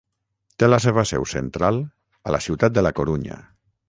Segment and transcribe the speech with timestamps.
[0.61, 1.77] Té la seva seu central
[2.31, 3.39] a la ciutat de La Corunya.